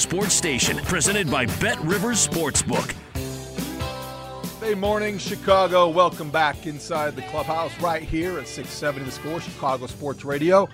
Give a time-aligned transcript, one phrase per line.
[0.00, 2.94] sports station presented by Bet Rivers Sportsbook.
[4.60, 5.88] Good morning, Chicago.
[5.90, 10.68] Welcome back inside the clubhouse right here at 670 The Score, Chicago Sports Radio.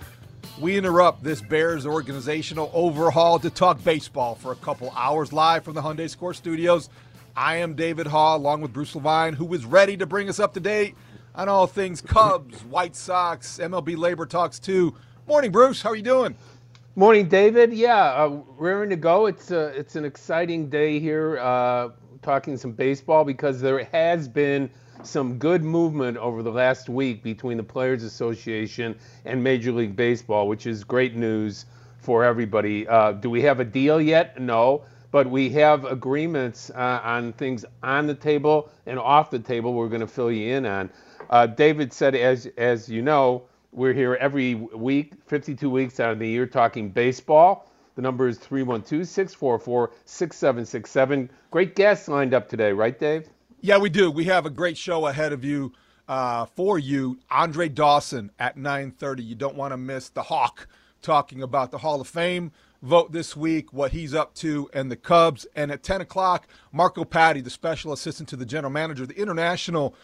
[0.60, 5.74] We interrupt this Bears organizational overhaul to talk baseball for a couple hours live from
[5.74, 6.88] the Hyundai Score Studios.
[7.34, 10.54] I am David Haugh, along with Bruce Levine, who is ready to bring us up
[10.54, 10.94] to date
[11.34, 14.94] on all things Cubs, White Sox, MLB labor talks too.
[15.26, 15.82] Morning, Bruce.
[15.82, 16.36] How are you doing?
[16.98, 17.74] Morning, David.
[17.74, 19.26] Yeah, uh, raring to go.
[19.26, 21.90] It's uh, it's an exciting day here, uh,
[22.22, 24.70] talking some baseball because there has been
[25.02, 30.48] some good movement over the last week between the Players Association and Major League Baseball,
[30.48, 31.66] which is great news
[31.98, 32.88] for everybody.
[32.88, 34.40] Uh, do we have a deal yet?
[34.40, 39.74] No, but we have agreements uh, on things on the table and off the table.
[39.74, 40.88] We're going to fill you in on.
[41.28, 43.42] Uh, David said, as as you know
[43.76, 47.70] we're here every week, 52 weeks out of the year, talking baseball.
[47.94, 51.30] The number is 312 644 6767.
[51.50, 53.28] Great guests lined up today, right, Dave?
[53.60, 54.10] Yeah, we do.
[54.10, 55.72] We have a great show ahead of you
[56.08, 57.18] uh, for you.
[57.30, 59.24] Andre Dawson at 9:30.
[59.24, 60.68] You don't want to miss the Hawk
[61.02, 64.96] talking about the Hall of Fame vote this week, what he's up to, and the
[64.96, 65.46] Cubs.
[65.56, 69.94] And at 10 o'clock, Marco Paddy, the special assistant to the general manager, the international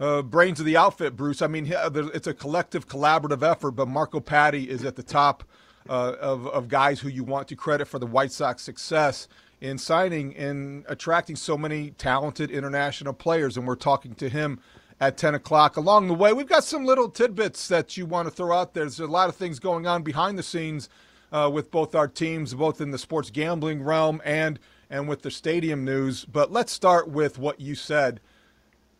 [0.00, 1.42] uh, brains of the outfit, Bruce.
[1.42, 5.44] I mean, it's a collective, collaborative effort, but Marco Paddy is at the top
[5.88, 9.28] uh, of, of guys who you want to credit for the White Sox success
[9.60, 13.58] in signing and attracting so many talented international players.
[13.58, 14.60] And we're talking to him
[15.00, 15.76] at 10 o'clock.
[15.76, 18.84] Along the way, we've got some little tidbits that you want to throw out there.
[18.84, 20.88] There's a lot of things going on behind the scenes
[21.30, 24.58] uh, with both our teams, both in the sports gambling realm and
[24.92, 26.24] and with the stadium news.
[26.24, 28.20] But let's start with what you said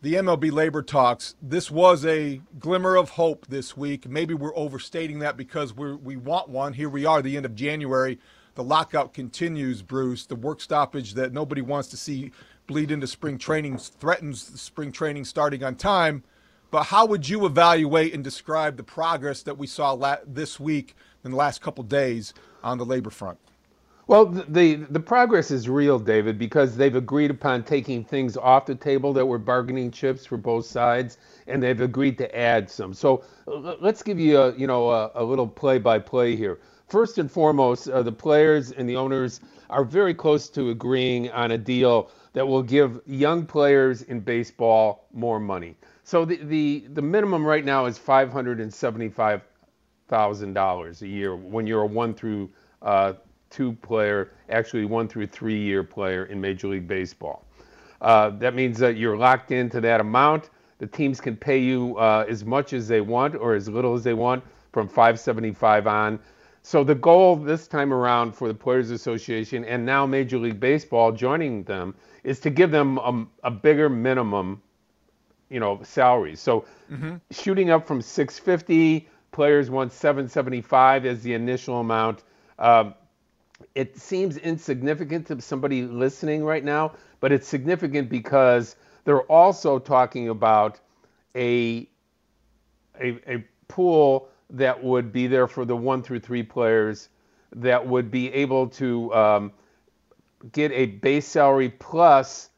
[0.03, 1.35] the MLB labor talks.
[1.43, 4.09] This was a glimmer of hope this week.
[4.09, 6.73] Maybe we're overstating that because we we want one.
[6.73, 8.19] Here we are, the end of January.
[8.55, 10.25] The lockout continues, Bruce.
[10.25, 12.33] The work stoppage that nobody wants to see
[12.67, 16.25] bleed into spring training threatens spring training starting on time.
[16.71, 20.95] But how would you evaluate and describe the progress that we saw la- this week
[21.25, 22.33] in the last couple days
[22.63, 23.39] on the labor front?
[24.11, 28.75] Well, the the progress is real, David, because they've agreed upon taking things off the
[28.75, 32.93] table that were bargaining chips for both sides, and they've agreed to add some.
[32.93, 36.59] So let's give you a you know a, a little play-by-play here.
[36.89, 41.53] First and foremost, uh, the players and the owners are very close to agreeing on
[41.53, 45.77] a deal that will give young players in baseball more money.
[46.03, 49.41] So the the, the minimum right now is five hundred and seventy-five
[50.09, 52.51] thousand dollars a year when you're a one through
[52.83, 53.13] uh,
[53.51, 57.45] two player, actually one through three year player in Major League Baseball.
[58.01, 60.51] Uh, that means that you're locked into that amount.
[60.79, 64.03] The teams can pay you uh, as much as they want or as little as
[64.03, 64.43] they want
[64.73, 66.19] from 575 on.
[66.63, 71.13] So the goal this time around for the Players Association and now Major League Baseball
[71.13, 74.63] joining them is to give them a, a bigger minimum,
[75.49, 76.37] you know, salary.
[76.37, 77.17] So mm-hmm.
[77.31, 82.23] shooting up from 650, players want 775 as the initial amount.
[82.59, 82.95] Um,
[83.75, 90.29] it seems insignificant to somebody listening right now, but it's significant because they're also talking
[90.29, 90.81] about
[91.35, 91.89] a,
[93.01, 97.09] a, a pool that would be there for the one through three players
[97.55, 99.53] that would be able to um,
[100.53, 102.51] get a base salary plus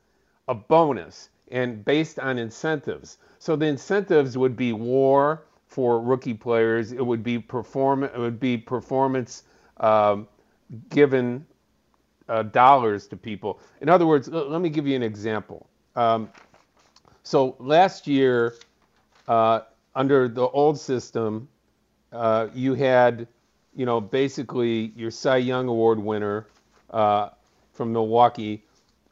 [0.48, 3.18] a bonus and based on incentives.
[3.38, 6.92] So the incentives would be WAR for rookie players.
[6.92, 8.04] It would be perform.
[8.04, 9.44] It would be performance
[9.78, 10.28] um,
[10.88, 11.46] given
[12.28, 13.60] uh, dollars to people.
[13.80, 15.66] In other words, let me give you an example.
[15.96, 16.30] Um,
[17.22, 18.54] so last year,
[19.28, 19.60] uh,
[19.94, 21.48] under the old system,
[22.12, 23.26] uh, you had,
[23.74, 26.46] you know, basically your Cy Young Award winner
[26.90, 27.30] uh,
[27.72, 28.64] from Milwaukee,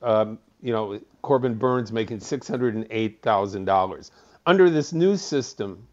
[0.03, 4.11] um, you know, Corbin Burnes making $608,000.
[4.47, 5.87] Under this new system,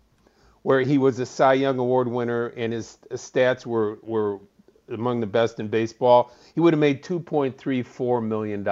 [0.64, 4.40] where he was a Cy Young Award winner and his stats were, were
[4.90, 8.64] among the best in baseball, he would have made $2.34 million.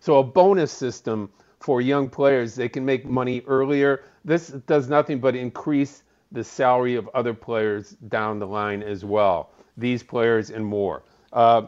[0.00, 1.30] So a bonus system
[1.60, 4.04] for young players, they can make money earlier.
[4.24, 6.02] This does nothing but increase
[6.32, 11.02] the salary of other players down the line as well, these players and more.
[11.32, 11.62] Uh,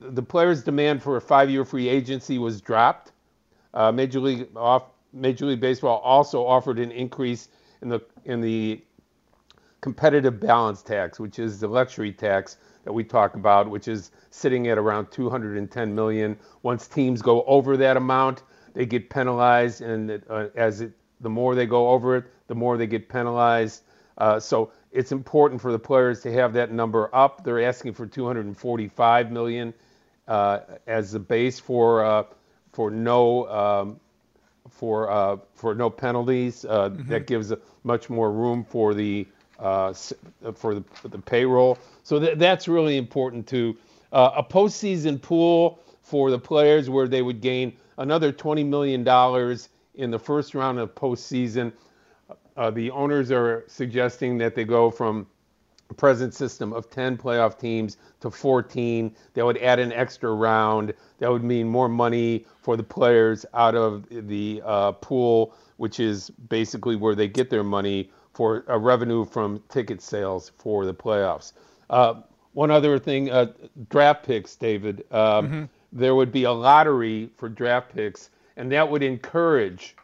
[0.00, 3.12] the players' demand for a five-year free agency was dropped.
[3.74, 7.48] Uh, Major League off, Major League Baseball also offered an increase
[7.80, 8.82] in the in the
[9.80, 14.68] competitive balance tax, which is the luxury tax that we talk about, which is sitting
[14.68, 16.36] at around 210 million.
[16.62, 18.42] Once teams go over that amount,
[18.74, 22.76] they get penalized, and uh, as it, the more they go over it, the more
[22.76, 23.82] they get penalized.
[24.18, 27.44] Uh, so it's important for the players to have that number up.
[27.44, 29.72] They're asking for 245 million
[30.28, 32.24] uh, as the base for uh,
[32.72, 34.00] for no um,
[34.70, 36.64] for uh, for no penalties.
[36.64, 37.08] Uh, mm-hmm.
[37.08, 37.52] That gives
[37.84, 39.26] much more room for the
[39.62, 39.94] uh,
[40.54, 41.78] for the, for the payroll.
[42.02, 43.76] So th- that's really important too.
[44.12, 49.00] Uh, a postseason pool for the players where they would gain another $20 million
[49.94, 51.72] in the first round of postseason.
[52.56, 55.26] Uh, the owners are suggesting that they go from
[55.92, 59.14] present system of 10 playoff teams to 14.
[59.34, 60.92] That would add an extra round.
[61.18, 66.30] That would mean more money for the players out of the uh, pool, which is
[66.30, 71.52] basically where they get their money for a revenue from ticket sales for the playoffs.
[71.90, 73.52] Uh, one other thing, uh,
[73.88, 75.04] draft picks, David.
[75.10, 75.64] Um, mm-hmm.
[75.92, 79.96] There would be a lottery for draft picks, and that would encourage,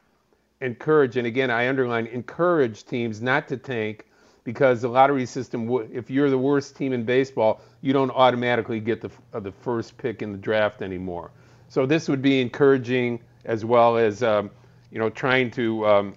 [0.60, 4.06] encourage, and again, I underline encourage teams not to tank
[4.44, 8.80] because the lottery system would, if you're the worst team in baseball, you don't automatically
[8.80, 11.30] get the uh, the first pick in the draft anymore.
[11.68, 14.50] So this would be encouraging as well as um,
[14.90, 16.14] you know trying to um,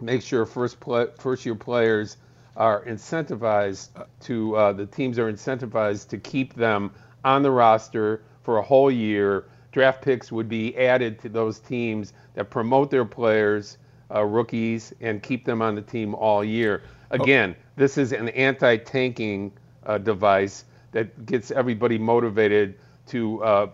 [0.00, 2.16] make sure first play, first year players
[2.56, 3.88] are incentivized
[4.20, 6.90] to uh, the teams are incentivized to keep them
[7.24, 9.44] on the roster for a whole year.
[9.70, 13.78] Draft picks would be added to those teams that promote their players,
[14.12, 16.82] uh, rookies, and keep them on the team all year.
[17.10, 17.62] Again, oh.
[17.76, 19.52] this is an anti-tanking
[19.86, 23.66] uh, device that gets everybody motivated to uh,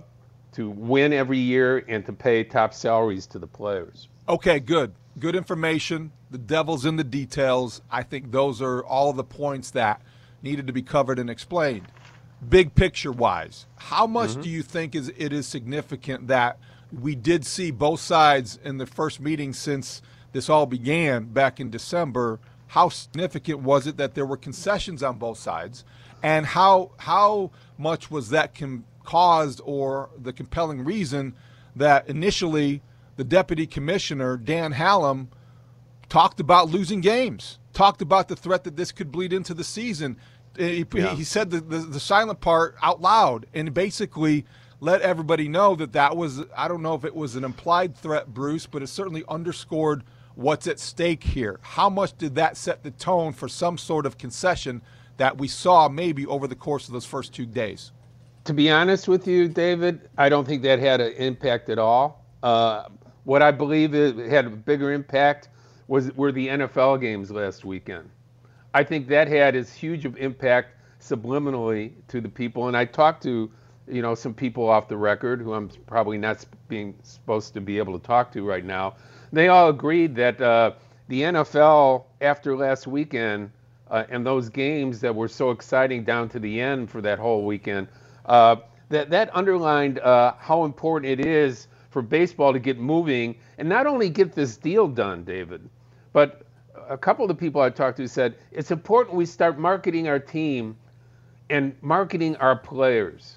[0.53, 4.09] to win every year and to pay top salaries to the players.
[4.29, 6.13] Okay, good good information.
[6.31, 7.83] The devil's in the details.
[7.91, 10.03] I think those are all the points that
[10.43, 11.87] needed to be covered and explained.
[12.49, 14.43] Big picture wise, how much mm-hmm.
[14.43, 16.59] do you think is it is significant that
[16.93, 20.03] we did see both sides in the first meeting since
[20.33, 22.41] this all began back in December?
[22.69, 25.85] How significant was it that there were concessions on both sides,
[26.23, 31.35] and how how much was that com- caused or the compelling reason
[31.77, 32.83] that initially
[33.17, 35.29] the deputy commissioner, Dan Halem,
[36.09, 40.17] talked about losing games, talked about the threat that this could bleed into the season.
[40.57, 41.15] He, yeah.
[41.15, 44.47] he said the, the, the, silent part out loud and basically
[44.79, 48.33] let everybody know that that was, I don't know if it was an implied threat,
[48.33, 50.05] Bruce, but it certainly underscored
[50.37, 51.59] what's at stake here.
[51.63, 54.83] How much did that set the tone for some sort of concession
[55.17, 57.93] that we saw maybe over the course of those first two days?
[58.45, 62.25] To be honest with you, David, I don't think that had an impact at all.
[62.43, 62.85] Uh,
[63.25, 65.49] what I believe it had a bigger impact
[65.89, 68.09] was were the NFL games last weekend.
[68.73, 72.69] I think that had as huge of impact subliminally to the people.
[72.69, 73.51] And I talked to,
[73.87, 77.79] you know, some people off the record who I'm probably not being supposed to be
[77.79, 78.97] able to talk to right now.
[79.33, 80.73] They all agreed that uh,
[81.09, 83.51] the NFL after last weekend
[83.91, 87.45] uh, and those games that were so exciting down to the end for that whole
[87.45, 87.89] weekend,
[88.27, 88.57] uh,
[88.89, 93.87] that that underlined uh, how important it is for baseball to get moving and not
[93.87, 95.71] only get this deal done, David,
[96.13, 96.43] but
[96.89, 100.19] a couple of the people I talked to said it's important we start marketing our
[100.19, 100.77] team
[101.51, 103.37] and marketing our players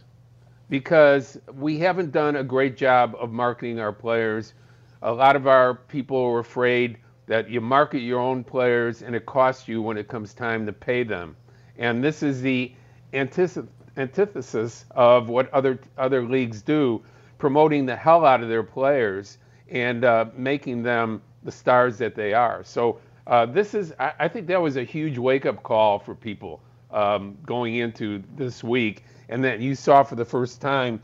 [0.69, 4.55] because we haven't done a great job of marketing our players.
[5.03, 6.97] A lot of our people are afraid
[7.27, 10.73] that you market your own players and it costs you when it comes time to
[10.73, 11.35] pay them.
[11.77, 12.73] And this is the
[13.13, 17.03] antithesis of what other other leagues do,
[17.37, 19.37] promoting the hell out of their players
[19.69, 22.63] and uh, making them the stars that they are.
[22.63, 26.61] So uh, this is, I, I, think that was a huge wake-up call for people
[26.91, 31.01] um, going into this week, and that you saw for the first time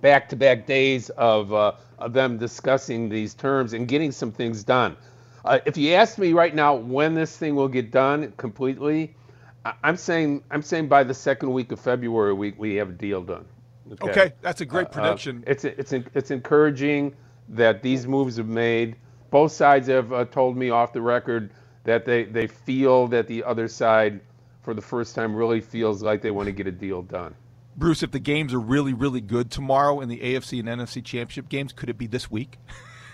[0.00, 4.96] back-to-back days of, uh, of them discussing these terms and getting some things done.
[5.44, 9.14] Uh, if you ask me right now when this thing will get done completely,
[9.82, 13.22] I'm saying I'm saying by the second week of February we, we have a deal
[13.22, 13.44] done.
[14.00, 15.44] Okay, okay that's a great uh, uh, prediction.
[15.46, 17.14] it's it's it's encouraging
[17.48, 18.96] that these moves have made.
[19.30, 21.50] Both sides have uh, told me off the record
[21.84, 24.20] that they, they feel that the other side,
[24.62, 27.34] for the first time, really feels like they want to get a deal done.
[27.76, 31.48] Bruce, if the games are really, really good tomorrow in the AFC and NFC championship
[31.48, 32.58] games, could it be this week?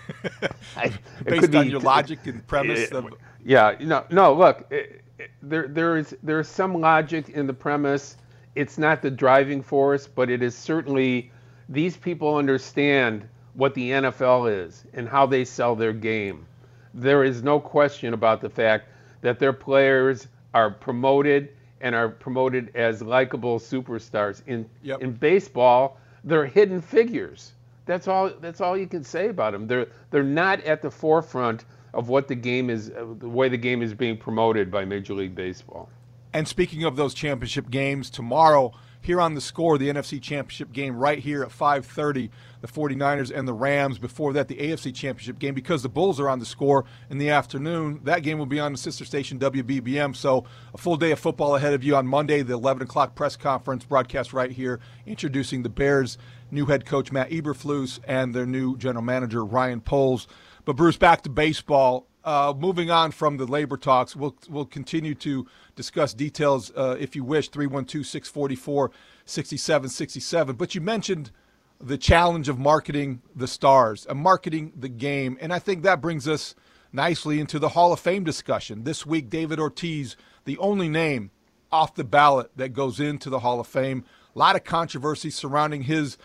[0.75, 0.91] I,
[1.23, 3.13] Based on be, your logic and premise it, of
[3.45, 4.33] yeah, no, no.
[4.33, 8.17] Look, it, it, there there is there is some logic in the premise.
[8.59, 11.31] It's not the driving force, but it is certainly
[11.69, 16.45] these people understand what the NFL is and how they sell their game.
[16.93, 18.89] There is no question about the fact
[19.21, 24.41] that their players are promoted and are promoted as likable superstars.
[24.45, 25.01] In yep.
[25.01, 27.53] in baseball, they're hidden figures.
[27.85, 28.29] That's all.
[28.41, 29.67] That's all you can say about them.
[29.67, 31.63] They're they're not at the forefront
[31.93, 35.33] of what the game is, the way the game is being promoted by Major League
[35.33, 35.87] Baseball.
[36.33, 40.95] And speaking of those championship games tomorrow, here on the score, the NFC Championship game
[40.95, 42.29] right here at 5:30,
[42.61, 43.97] the 49ers and the Rams.
[43.97, 47.29] Before that, the AFC Championship game because the Bulls are on the score in the
[47.29, 48.01] afternoon.
[48.03, 50.15] That game will be on the sister station WBBM.
[50.15, 50.43] So
[50.73, 53.85] a full day of football ahead of you on Monday, the 11 o'clock press conference
[53.85, 56.17] broadcast right here, introducing the Bears'
[56.51, 60.27] new head coach Matt Eberflus and their new general manager Ryan Poles.
[60.65, 62.05] But Bruce, back to baseball.
[62.29, 67.15] Uh, moving on from the labor talks, we'll we'll continue to discuss details uh, if
[67.15, 67.49] you wish.
[67.49, 68.91] 312 644
[69.25, 70.55] 6767.
[70.55, 71.31] But you mentioned
[71.79, 75.39] the challenge of marketing the stars and marketing the game.
[75.41, 76.53] And I think that brings us
[76.93, 78.83] nicely into the Hall of Fame discussion.
[78.83, 81.31] This week, David Ortiz, the only name
[81.71, 84.05] off the ballot that goes into the Hall of Fame.
[84.35, 86.15] A lot of controversy surrounding his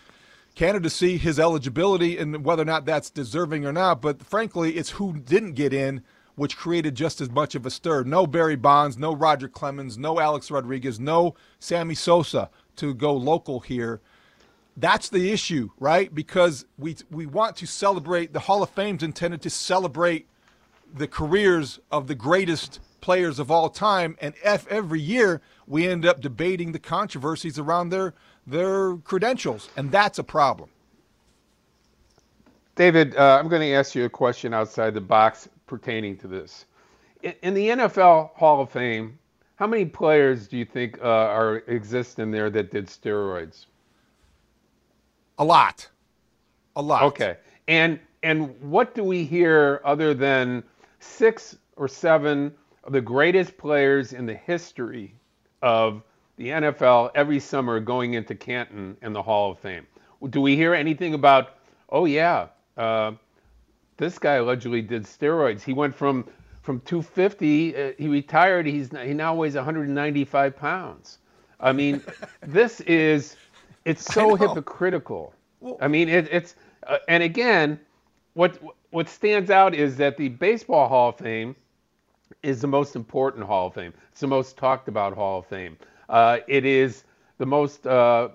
[0.54, 4.00] candidacy, his eligibility, and whether or not that's deserving or not.
[4.00, 6.02] But frankly, it's who didn't get in,
[6.36, 8.04] which created just as much of a stir.
[8.04, 13.60] No Barry Bonds, no Roger Clemens, no Alex Rodriguez, no Sammy Sosa to go local
[13.60, 14.00] here.
[14.76, 16.12] That's the issue, right?
[16.12, 20.26] Because we we want to celebrate the Hall of Fame's intended to celebrate
[20.92, 26.04] the careers of the greatest players of all time, and F every year we end
[26.04, 28.14] up debating the controversies around their
[28.46, 30.68] their credentials, and that's a problem.
[32.76, 36.66] David, uh, I'm going to ask you a question outside the box pertaining to this.
[37.22, 39.18] In, in the NFL Hall of Fame,
[39.56, 43.66] how many players do you think uh, are exist in there that did steroids?
[45.38, 45.88] A lot,
[46.76, 47.04] a lot.
[47.04, 47.36] Okay,
[47.68, 50.62] and and what do we hear other than
[50.98, 52.52] six or seven
[52.84, 55.14] of the greatest players in the history
[55.62, 56.02] of
[56.36, 59.86] the NFL every summer going into Canton and the Hall of Fame.
[60.30, 61.56] Do we hear anything about,
[61.90, 63.12] oh, yeah, uh,
[63.96, 65.62] this guy allegedly did steroids?
[65.62, 66.24] He went from
[66.62, 71.18] from 250, uh, he retired, he's he now weighs 195 pounds.
[71.60, 72.02] I mean,
[72.40, 73.36] this is,
[73.84, 75.34] it's so hypocritical.
[75.60, 76.54] Well, I mean, it, it's,
[76.86, 77.78] uh, and again,
[78.32, 78.58] what
[78.90, 81.54] what stands out is that the Baseball Hall of Fame
[82.42, 83.92] is the most important Hall of Fame.
[84.10, 85.76] It's the most talked about Hall of Fame.
[86.08, 87.04] Uh, it is
[87.38, 88.28] the most uh,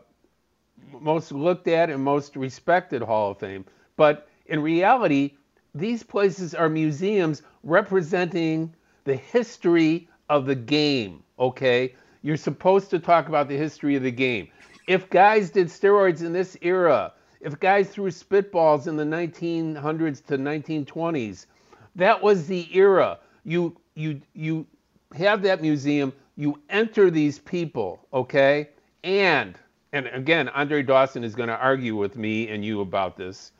[0.99, 3.65] most looked at and most respected Hall of Fame.
[3.95, 5.35] But in reality,
[5.75, 8.73] these places are museums representing
[9.03, 11.23] the history of the game.
[11.39, 14.47] Okay, you're supposed to talk about the history of the game.
[14.87, 20.37] If guys did steroids in this era, if guys threw spitballs in the 1900s to
[20.37, 21.45] 1920s,
[21.95, 23.19] that was the era.
[23.43, 24.65] You you you
[25.15, 28.69] have that museum you enter these people, okay?
[29.03, 29.59] And
[29.91, 33.51] and again, Andre Dawson is going to argue with me and you about this.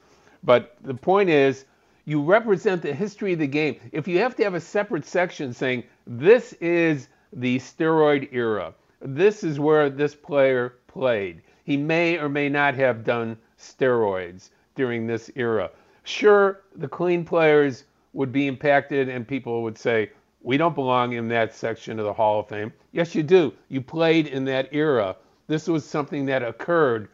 [0.43, 1.65] But the point is,
[2.05, 3.77] you represent the history of the game.
[3.91, 9.43] If you have to have a separate section saying this is the steroid era, this
[9.43, 11.41] is where this player played.
[11.65, 15.69] He may or may not have done steroids during this era.
[16.03, 17.83] Sure, the clean players
[18.13, 22.13] would be impacted, and people would say, we don't belong in that section of the
[22.13, 22.72] Hall of Fame.
[22.91, 23.53] Yes, you do.
[23.67, 25.15] You played in that era.
[25.48, 27.10] This was something that occurred.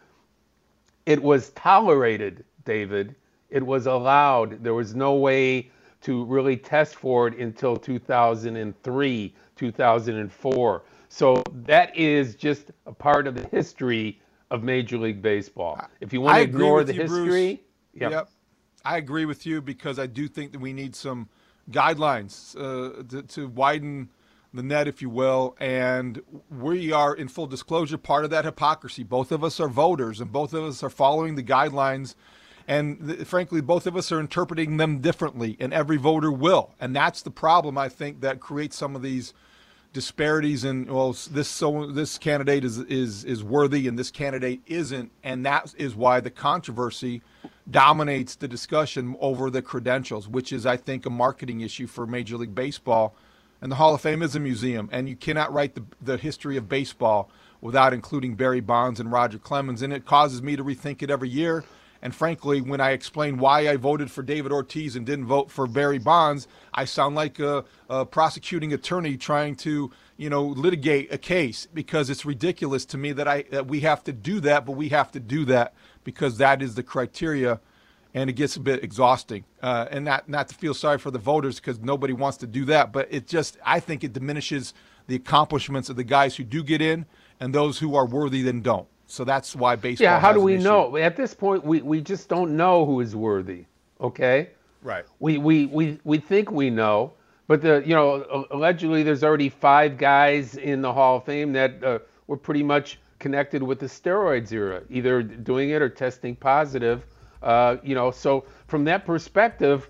[1.05, 3.15] It was tolerated, David.
[3.49, 4.63] It was allowed.
[4.63, 10.83] There was no way to really test for it until 2003, 2004.
[11.09, 14.19] So that is just a part of the history
[14.51, 15.79] of Major League Baseball.
[16.01, 17.63] If you want to ignore the you, history,
[17.93, 18.11] yep.
[18.11, 18.29] Yep.
[18.83, 21.27] I agree with you because I do think that we need some
[21.71, 24.09] guidelines uh, to, to widen
[24.53, 25.55] the net, if you will.
[25.59, 29.03] And we are, in full disclosure, part of that hypocrisy.
[29.03, 32.15] Both of us are voters, and both of us are following the guidelines.
[32.67, 36.73] And th- frankly, both of us are interpreting them differently, and every voter will.
[36.79, 39.33] And that's the problem, I think, that creates some of these
[39.95, 45.09] disparities in well this so this candidate is is is worthy and this candidate isn't
[45.23, 47.21] and that is why the controversy
[47.71, 52.35] dominates the discussion over the credentials which is I think a marketing issue for Major
[52.35, 53.15] League Baseball
[53.61, 56.57] and the Hall of Fame is a museum and you cannot write the the history
[56.57, 61.03] of baseball without including Barry Bonds and Roger Clemens and it causes me to rethink
[61.03, 61.63] it every year
[62.05, 65.65] and frankly, when I explain why I voted for David Ortiz and didn't vote for
[65.65, 71.17] Barry Bonds, I sound like a, a, prosecuting attorney trying to, you know, litigate a
[71.17, 74.73] case because it's ridiculous to me that I that we have to do that, but
[74.73, 77.59] we have to do that because that is the criteria,
[78.13, 79.43] and it gets a bit exhausting.
[79.63, 82.65] Uh, and not not to feel sorry for the voters because nobody wants to do
[82.65, 84.75] that, but it just I think it diminishes
[85.07, 87.07] the accomplishments of the guys who do get in
[87.39, 88.87] and those who are worthy then don't.
[89.07, 90.05] So that's why baseball.
[90.05, 90.97] Yeah, how do we know?
[90.97, 93.65] At this point, we, we just don't know who is worthy.
[94.01, 94.49] Okay.
[94.81, 95.05] Right.
[95.19, 97.13] We we we we think we know,
[97.47, 101.83] but the you know allegedly there's already five guys in the Hall of Fame that
[101.83, 107.05] uh, were pretty much connected with the steroids era, either doing it or testing positive.
[107.41, 109.89] Uh, you know, so from that perspective,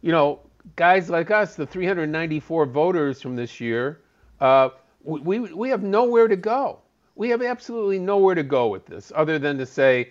[0.00, 0.40] you know,
[0.76, 4.00] guys like us, the 394 voters from this year,
[4.40, 4.70] uh,
[5.04, 6.80] we we have nowhere to go
[7.20, 10.10] we have absolutely nowhere to go with this other than to say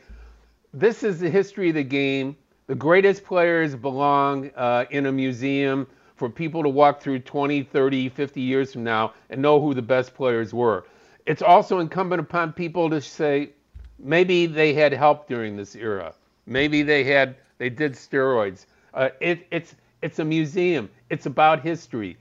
[0.76, 2.38] this is the history of the game.
[2.68, 5.88] The greatest players belong uh, in a museum
[6.18, 9.82] for people to walk through 20, 30, 50 years from now and know who the
[9.82, 10.86] best players were.
[11.26, 13.50] It's also incumbent upon people to say
[13.98, 16.14] maybe they had help during this era.
[16.46, 18.68] Maybe they had they did steroids.
[18.94, 20.88] Uh, it, it's it's a museum.
[21.10, 22.18] It's about history.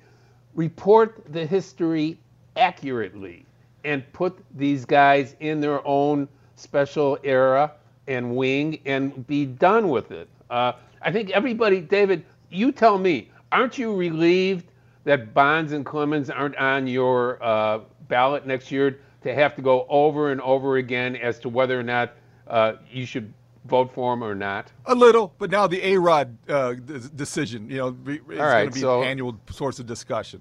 [0.55, 2.19] Report the history
[2.57, 3.45] accurately
[3.85, 7.73] and put these guys in their own special era
[8.07, 10.29] and wing and be done with it.
[10.51, 14.67] Uh, I think everybody, David, you tell me, aren't you relieved
[15.05, 19.87] that Bonds and Clemens aren't on your uh, ballot next year to have to go
[19.89, 22.13] over and over again as to whether or not
[22.47, 23.33] uh, you should
[23.67, 24.73] vote for them or not?
[24.87, 26.75] A little, but now the A Rod uh,
[27.15, 30.41] decision, you know, is All right, going to be so, an annual source of discussion.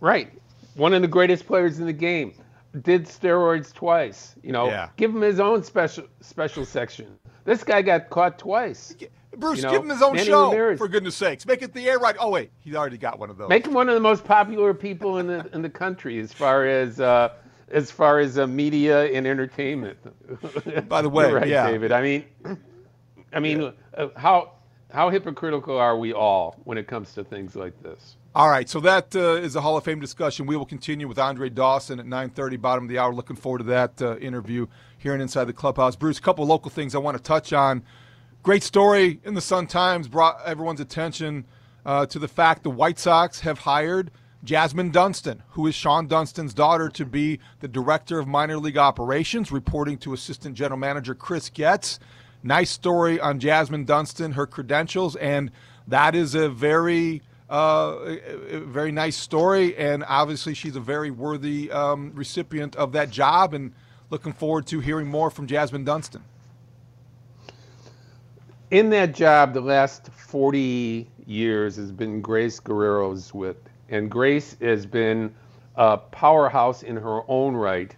[0.00, 0.32] Right.
[0.74, 2.34] One of the greatest players in the game
[2.82, 4.34] did steroids twice.
[4.42, 4.90] You know, yeah.
[4.96, 7.18] give him his own special special section.
[7.44, 8.94] This guy got caught twice.
[9.36, 10.78] Bruce, you know, give him his own Manny show Ramirez.
[10.78, 11.46] for goodness sakes.
[11.46, 12.16] Make it the air right.
[12.18, 13.48] Oh wait, he's already got one of those.
[13.48, 16.66] Make him one of the most popular people in the in the country as far
[16.66, 17.30] as uh,
[17.70, 19.98] as far as uh, media and entertainment.
[20.88, 21.70] By the way, right, yeah.
[21.70, 21.92] David.
[21.92, 22.24] I mean,
[23.32, 23.70] I mean, yeah.
[23.94, 24.52] uh, how
[24.92, 28.16] how hypocritical are we all when it comes to things like this?
[28.32, 30.46] All right, so that uh, is a Hall of Fame discussion.
[30.46, 33.12] We will continue with Andre Dawson at 9:30, bottom of the hour.
[33.12, 35.96] Looking forward to that uh, interview here in Inside the Clubhouse.
[35.96, 37.82] Bruce, a couple local things I want to touch on.
[38.44, 41.44] Great story in the Sun Times brought everyone's attention
[41.84, 44.12] uh, to the fact the White Sox have hired
[44.44, 49.50] Jasmine Dunston, who is Shawon Dunston's daughter, to be the director of minor league operations,
[49.50, 51.98] reporting to Assistant General Manager Chris Getz.
[52.44, 55.50] Nice story on Jasmine Dunston, her credentials, and
[55.88, 58.16] that is a very uh,
[58.50, 63.54] a very nice story, and obviously she's a very worthy um, recipient of that job.
[63.54, 63.72] And
[64.10, 66.22] looking forward to hearing more from Jasmine Dunston.
[68.70, 73.56] In that job, the last 40 years has been Grace Guerrero's with,
[73.88, 75.34] and Grace has been
[75.74, 77.94] a powerhouse in her own right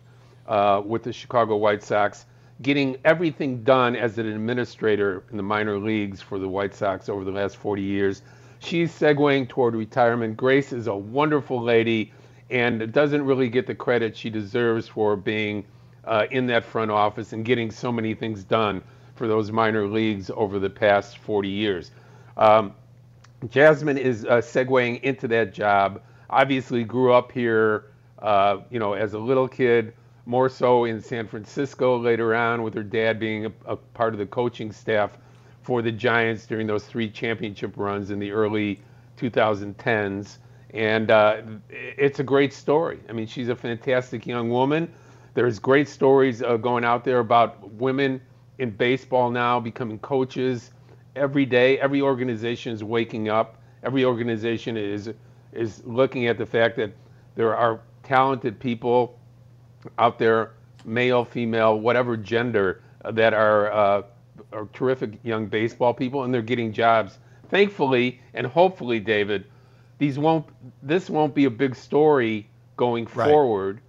[0.47, 2.25] uh, with the Chicago White Sox,
[2.62, 7.25] getting everything done as an administrator in the minor leagues for the White Sox over
[7.25, 8.23] the last 40 years
[8.62, 10.37] she's segueing toward retirement.
[10.37, 12.12] Grace is a wonderful lady
[12.51, 15.64] and doesn't really get the credit she deserves for being
[16.05, 18.83] uh, in that front office and getting so many things done
[19.14, 21.90] for those minor leagues over the past 40 years.
[22.37, 22.75] Um,
[23.48, 26.01] Jasmine is uh, segueing into that job.
[26.31, 27.87] Obviously, grew up here,
[28.20, 29.94] uh, you know, as a little kid,
[30.25, 34.18] more so in San Francisco later on, with her dad being a, a part of
[34.18, 35.18] the coaching staff
[35.62, 38.81] for the Giants during those three championship runs in the early
[39.16, 40.38] 2010s.
[40.75, 43.01] And uh, it's a great story.
[43.09, 44.92] I mean, she's a fantastic young woman.
[45.35, 48.20] There's great stories uh, going out there about women
[48.59, 50.70] in baseball now becoming coaches
[51.16, 51.79] every day.
[51.79, 53.59] Every organization is waking up.
[53.83, 55.11] Every organization is
[55.53, 56.92] is looking at the fact that
[57.35, 59.18] there are talented people
[59.98, 60.53] out there,
[60.85, 64.03] male, female, whatever gender, that are, uh,
[64.52, 67.18] are terrific young baseball people, and they're getting jobs.
[67.48, 69.44] Thankfully, and hopefully, David,
[69.98, 70.46] these won't.
[70.83, 73.28] This won't be a big story going Right.
[73.28, 73.81] forward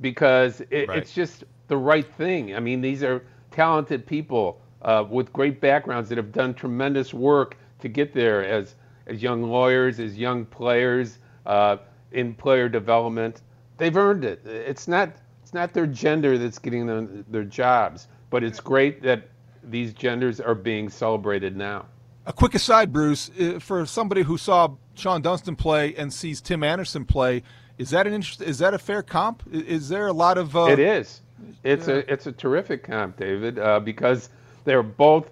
[0.00, 0.96] because it, Right.
[0.96, 2.54] it's just the right thing.
[2.54, 7.56] I mean, these are talented people uh, with great backgrounds that have done tremendous work
[7.80, 8.74] to get there as
[9.06, 11.76] as young lawyers, as young players uh,
[12.12, 13.42] in player development.
[13.76, 14.44] They've earned it.
[14.46, 15.10] It's not
[15.42, 19.28] it's not their gender that's getting them their jobs, but it's great that
[19.70, 21.86] these genders are being celebrated now.
[22.26, 26.62] A quick aside, Bruce, uh, for somebody who saw Shawon Dunston play and sees Tim
[26.62, 27.42] Anderson play,
[27.76, 28.40] is that an interest?
[28.40, 29.42] Is that a fair comp?
[29.52, 30.56] Is there a lot of?
[30.56, 31.20] Uh, It is.
[31.62, 34.30] It's a it's a terrific comp, David, uh, because
[34.64, 35.30] they're both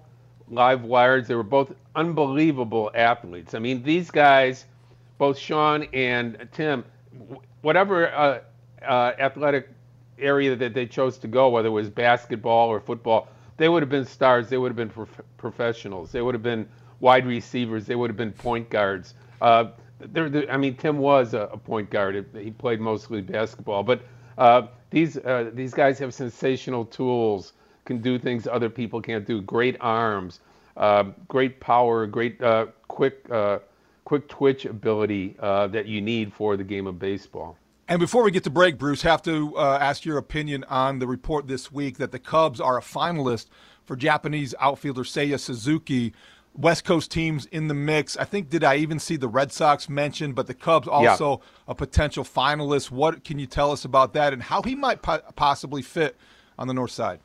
[0.49, 1.27] live wires.
[1.27, 3.53] They were both unbelievable athletes.
[3.53, 4.65] I mean, these guys,
[5.17, 6.83] both Shawon and Tim,
[7.61, 8.39] whatever uh,
[8.85, 9.69] uh, athletic
[10.19, 13.89] area that they chose to go, whether it was basketball or football, they would have
[13.89, 14.49] been stars.
[14.49, 16.11] They would have been prof- professionals.
[16.11, 16.67] They would have been
[16.99, 17.85] wide receivers.
[17.85, 19.13] They would have been point guards.
[19.41, 19.65] Uh,
[19.99, 22.25] they're, they're- I mean, Tim was a, a point guard.
[22.35, 24.01] He played mostly basketball, but
[24.37, 27.53] uh, these uh, these guys have sensational tools,
[27.85, 29.41] can do things other people can't do.
[29.41, 30.39] Great arms,
[30.77, 33.59] uh, great power, great uh, quick uh,
[34.05, 37.57] quick twitch ability that you need for the game of baseball.
[37.87, 41.07] And before we get to break, Bruce, have to uh, ask your opinion on the
[41.07, 43.47] report this week that the Cubs are a finalist
[43.83, 46.13] for Japanese outfielder Seiya Suzuki.
[46.55, 48.15] West Coast teams in the mix.
[48.15, 51.73] I think did I even see the Red Sox mentioned, but the Cubs also a
[51.73, 52.91] potential finalist.
[52.91, 56.15] What can you tell us about that and how he might po- possibly fit
[56.59, 57.19] on the north side?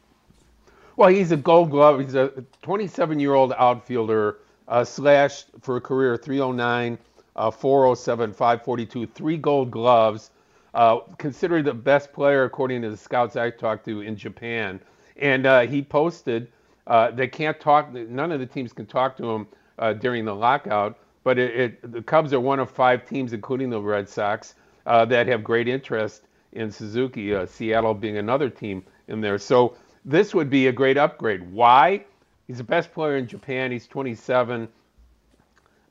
[0.96, 2.00] Well, he's a Gold Glove.
[2.00, 2.30] He's a
[2.62, 6.98] 27-year-old outfielder, uh, slashed for a career 309,
[7.36, 10.30] uh, 407, 542, three Gold Gloves.
[10.74, 14.80] Uh, considered the best player according to the scouts I talked to in Japan,
[15.16, 16.52] and uh, he posted.
[16.86, 17.92] Uh, they can't talk.
[17.92, 19.46] None of the teams can talk to him
[19.78, 20.98] uh, during the lockout.
[21.24, 24.54] But it, it, the Cubs are one of five teams, including the Red Sox,
[24.86, 27.34] uh, that have great interest in Suzuki.
[27.46, 29.38] Seattle being another team in there.
[29.38, 31.50] So this would be a great upgrade.
[31.52, 32.04] Why?
[32.46, 33.70] He's the best player in Japan.
[33.70, 34.68] He's 27.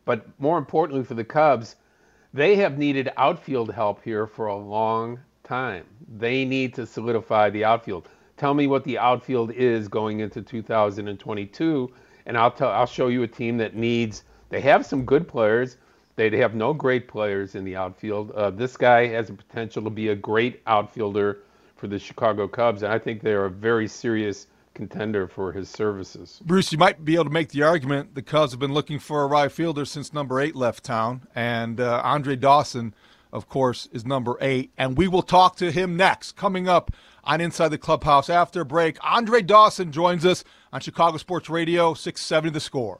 [0.05, 1.75] But more importantly for the Cubs,
[2.37, 5.83] they have needed outfield help here for a long time.
[6.17, 8.09] They need to solidify the outfield.
[8.37, 11.91] Tell me what the outfield is going into 2022,
[12.27, 12.69] and I'll tell.
[12.69, 14.23] I'll show you a team that needs.
[14.49, 15.77] They have some good players.
[16.15, 18.29] They have no great players in the outfield.
[18.33, 21.39] Uh, this guy has the potential to be a great outfielder
[21.75, 24.45] for the Chicago Cubs, and I think they are a very serious
[24.77, 26.39] contender for his services.
[26.45, 29.23] Bruce, you might be able to make the argument the Cubs have been looking for
[29.23, 32.93] a right fielder since number eight left town, and uh, Andre Dawson,
[33.33, 34.71] of course, is number eight.
[34.77, 36.91] And we will talk to him next, coming up
[37.23, 38.97] on Inside the Clubhouse after break.
[39.03, 42.99] Andre Dawson joins us on Chicago Sports Radio, 670 The Score.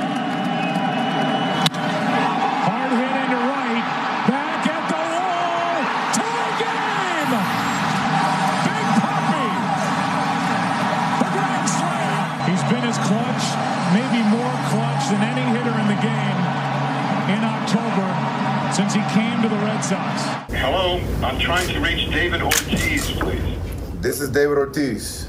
[19.91, 20.53] Came to the Red Sox.
[20.53, 23.57] Hello, I'm trying to reach David Ortiz, please.
[23.95, 25.25] This is David Ortiz.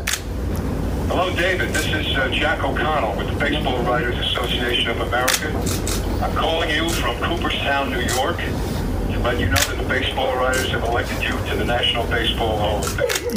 [1.08, 1.70] Hello, David.
[1.70, 5.48] This is uh, Jack O'Connell with the Baseball Writers Association of America.
[6.22, 10.70] I'm calling you from Cooperstown, New York, to let you know that the baseball writers
[10.70, 13.34] have elected you to the National Baseball Hall of Fame.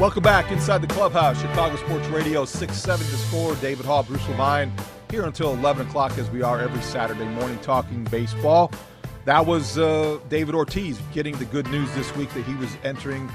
[0.00, 3.54] Welcome back inside the clubhouse, Chicago Sports Radio 670 to score.
[3.56, 4.72] David Haugh, Bruce Levine
[5.14, 8.72] here until 11 o'clock as we are every Saturday morning talking baseball.
[9.26, 13.30] That was uh, David Ortiz getting the good news this week that he was entering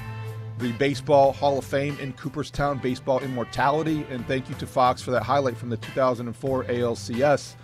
[0.57, 4.05] the Baseball Hall of Fame in Cooperstown, Baseball Immortality.
[4.09, 7.55] And thank you to Fox for that highlight from the 2004 ALCS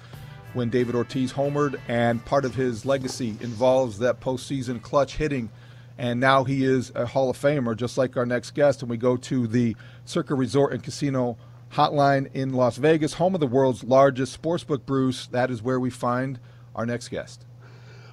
[0.54, 1.78] when David Ortiz homered.
[1.90, 5.50] And part of his legacy involves that postseason clutch hitting.
[5.98, 8.82] And now he is a Hall of Famer, just like our next guest.
[8.82, 9.76] And we go to the
[10.06, 11.38] Circa Resort and Casino
[11.76, 15.28] Hotline in Las Vegas, home of the world's largest sportsbook, Bruce.
[15.28, 16.40] That is where we find
[16.74, 17.44] our next guest.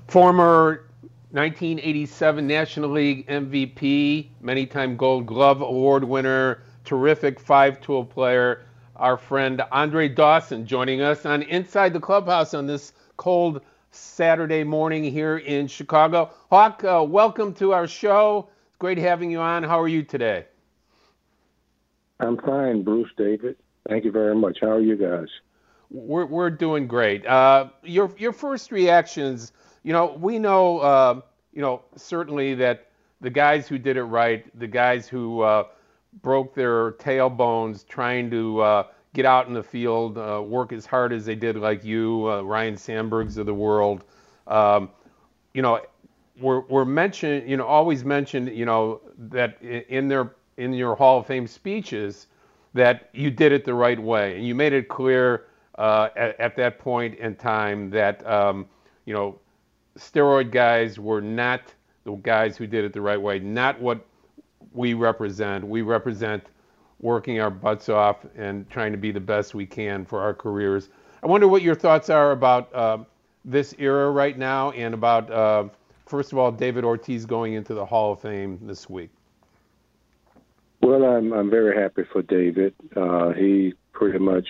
[0.08, 0.88] Former
[1.30, 8.62] 1987 National League MVP, many time Gold Glove Award winner, terrific five tool player,
[8.96, 13.60] our friend Andre Dawson joining us on Inside the Clubhouse on this cold
[13.92, 16.32] Saturday morning here in Chicago.
[16.50, 18.48] Hawk, uh, welcome to our show.
[18.66, 19.62] It's great having you on.
[19.62, 20.46] How are you today?
[22.22, 23.56] I'm fine, Bruce David.
[23.88, 24.58] Thank you very much.
[24.60, 25.28] How are you guys?
[25.90, 27.26] We're, we're doing great.
[27.26, 31.20] Uh, your, your first reactions you know, we know, uh,
[31.52, 32.88] you know, certainly that
[33.20, 35.64] the guys who did it right, the guys who uh,
[36.22, 41.12] broke their tailbones trying to uh, get out in the field, uh, work as hard
[41.12, 44.04] as they did, like you, uh, Ryne Sandbergs of the world,
[44.46, 44.90] um,
[45.52, 45.80] you know,
[46.40, 50.32] were, were mentioned, you know, always mentioned, you know, that in their
[50.62, 52.28] in your Hall of Fame speeches
[52.74, 55.46] that you did it the right way, and you made it clear
[55.76, 58.66] uh, at, at, that point in time that um,
[59.04, 59.38] you know
[59.98, 64.04] steroid guys were not the guys who did it the right way, not what
[64.72, 65.66] we represent.
[65.66, 66.44] We represent
[67.00, 70.88] working our butts off and trying to be the best we can for our careers.
[71.22, 72.98] I wonder what your thoughts are about uh,
[73.44, 75.64] this era right now and about, uh,
[76.06, 79.10] first of all, David Ortiz going into the Hall of Fame this week.
[80.82, 82.74] Well, I'm I'm very happy for David.
[82.94, 84.48] Uh, he pretty much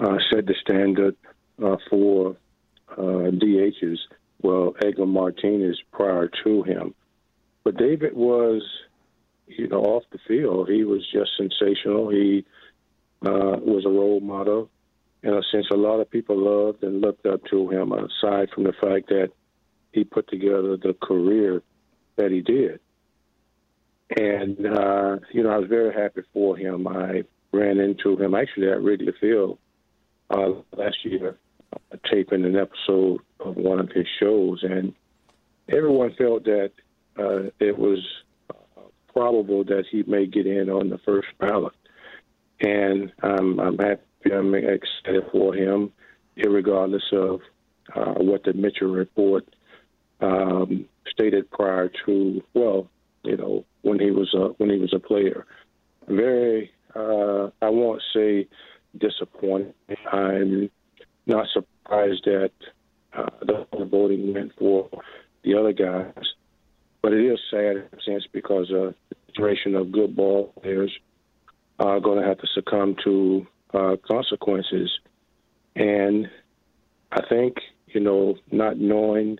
[0.00, 1.16] uh, set the standard
[1.62, 2.36] uh, for
[2.92, 3.98] uh, DHs
[4.44, 6.94] well, Edgar Martinez prior to him.
[7.64, 8.62] But David was,
[9.46, 10.68] you know, off the field.
[10.68, 12.10] He was just sensational.
[12.10, 12.44] He
[13.24, 14.68] uh, was a role model.
[15.22, 18.64] In a sense, a lot of people loved and looked up to him, aside from
[18.64, 19.30] the fact that
[19.92, 21.62] he put together the career
[22.16, 22.80] that he did.
[24.10, 26.86] And, uh, you know, I was very happy for him.
[26.86, 29.58] I ran into him actually at Wrigley Field
[30.30, 31.36] uh, last year
[32.10, 34.92] taping an episode of one of his shows, and
[35.68, 36.72] everyone felt that
[37.18, 37.98] uh, it was
[38.50, 38.80] uh,
[39.12, 41.74] probable that he may get in on the first ballot.
[42.60, 45.92] And um, I'm happy, I'm excited for him,
[46.36, 47.40] regardless of
[47.94, 49.44] uh, what the Mitchell report
[50.20, 52.88] um, stated prior to, well,
[53.24, 55.46] you know, when he was a when he was a player.
[56.06, 58.46] Very, uh, I won't say
[58.98, 59.74] disappointed.
[60.12, 60.70] I'm
[61.26, 62.52] not surprised that
[63.16, 64.90] uh, the voting went for
[65.42, 66.24] the other guys.
[67.02, 70.92] But it is sad in a sense because uh, the generation of good ball players
[71.78, 74.90] are going to have to succumb to uh, consequences.
[75.76, 76.30] And
[77.12, 77.56] I think,
[77.88, 79.38] you know, not knowing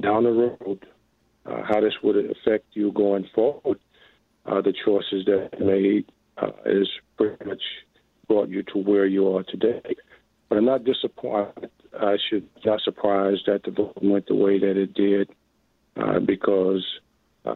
[0.00, 0.86] down the road
[1.46, 3.78] uh, how this would affect you going forward,
[4.46, 7.62] uh, the choices that made uh, is pretty much
[8.28, 9.82] brought you to where you are today.
[10.48, 11.70] But I'm not disappointed.
[11.98, 15.30] I should not surprised that the vote went the way that it did,
[15.96, 16.84] uh, because
[17.44, 17.54] uh,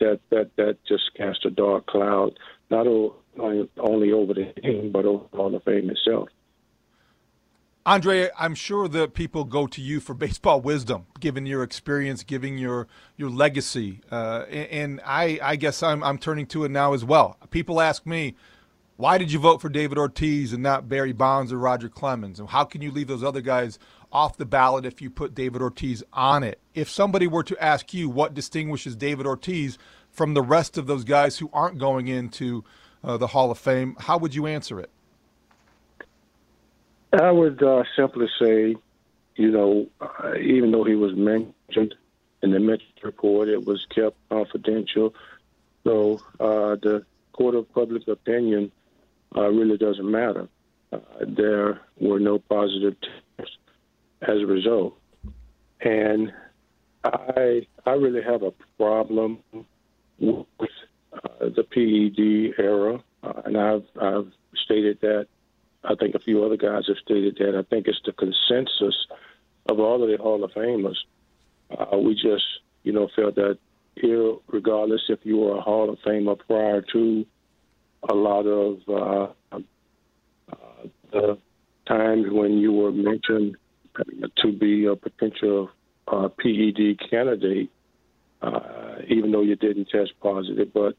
[0.00, 2.38] that that that just cast a dark cloud
[2.70, 6.28] not only over the game but over Hall of Fame itself.
[7.86, 12.56] Andre, I'm sure that people go to you for baseball wisdom, given your experience, given
[12.56, 17.04] your your legacy, uh, and, I, I guess I'm I'm turning to it now as
[17.04, 17.36] well.
[17.50, 18.36] People ask me,
[18.96, 22.40] why did you vote for David Ortiz and not Barry Bonds or Roger Clemens?
[22.40, 23.78] And how can you leave those other guys
[24.10, 26.60] off the ballot if you put David Ortiz on it?
[26.74, 29.76] If somebody were to ask you what distinguishes David Ortiz
[30.10, 32.64] from the rest of those guys who aren't going into
[33.02, 34.90] uh, the Hall of Fame, how would you answer it?
[37.14, 38.76] I would uh, simply say,
[39.36, 41.94] you know, uh, even though he was mentioned
[42.42, 45.14] in the Mitchell report, it was kept confidential.
[45.84, 48.72] So uh, the court of public opinion
[49.36, 50.48] uh, really doesn't matter.
[50.92, 52.96] Uh, there were no positive
[53.36, 53.56] tests
[54.22, 54.96] as a result,
[55.80, 56.32] and
[57.04, 59.38] I I really have a problem
[60.18, 60.46] with
[61.12, 63.02] uh, the PED era,
[63.44, 64.32] and I've I've
[64.64, 65.26] stated that.
[65.84, 67.56] I think a few other guys have stated that.
[67.56, 69.06] I think it's the consensus
[69.66, 70.96] of all of the Hall of Famers.
[71.70, 72.44] Uh, we just,
[72.82, 73.58] you know, felt that
[73.96, 77.26] here, regardless if you were a Hall of Famer prior to
[78.08, 79.56] a lot of uh,
[80.52, 81.38] uh, the
[81.86, 83.56] times when you were mentioned
[84.36, 85.70] to be a potential
[86.08, 87.70] uh, PED candidate,
[88.42, 90.72] uh, even though you didn't test positive.
[90.72, 90.96] But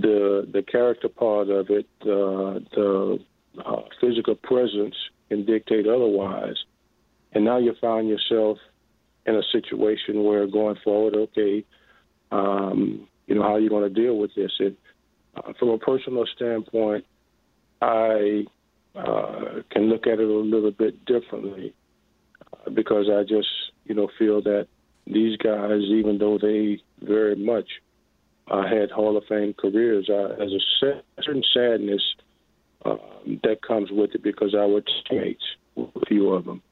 [0.00, 3.18] the the character part of it, uh, the
[3.64, 4.94] uh, physical presence
[5.28, 6.56] can dictate otherwise.
[7.32, 8.58] And now you find yourself
[9.26, 11.64] in a situation where going forward, okay,
[12.30, 14.52] um, you know, how are you going to deal with this?
[14.58, 14.76] And
[15.36, 17.04] uh, from a personal standpoint,
[17.80, 18.44] I
[18.94, 21.74] uh, can look at it a little bit differently
[22.52, 23.48] uh, because I just,
[23.84, 24.68] you know, feel that
[25.06, 27.68] these guys, even though they very much
[28.48, 32.02] uh, had Hall of Fame careers, uh, as a certain sadness
[32.84, 35.42] um, that comes with it because I were teammates,
[35.76, 36.62] a few of them,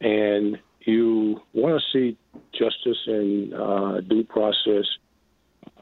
[0.00, 2.16] and you want to see
[2.52, 4.84] justice and uh, due process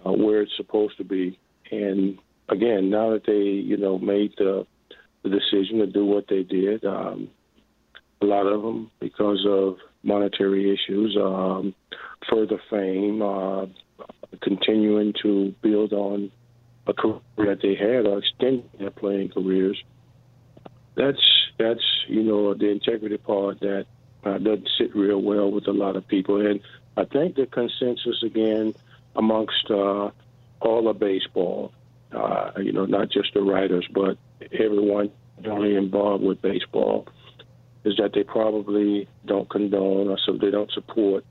[0.05, 1.39] uh, where it's supposed to be.
[1.71, 2.19] And
[2.49, 4.67] again, now that they, you know, made the,
[5.23, 7.29] the decision to do what they did, um,
[8.23, 11.75] a lot of them because of monetary issues, um,
[12.31, 13.67] further fame, uh,
[14.41, 16.31] continuing to build on
[16.87, 19.83] a career that they had or extending their playing careers.
[20.97, 21.19] That's
[21.59, 23.87] that's you know the integrity part that
[24.25, 26.61] uh, doesn't sit real well with a lot of people, and
[26.97, 28.75] I think the consensus again
[29.17, 30.11] amongst uh,
[30.61, 31.73] all of baseball,
[32.13, 34.17] uh, you know, not just the writers, but
[34.53, 35.11] everyone
[35.43, 37.07] generally involved with baseball,
[37.85, 41.25] is that they probably don't condone or so they don't support